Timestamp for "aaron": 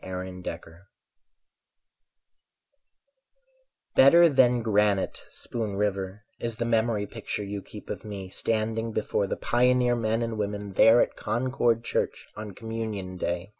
0.00-0.44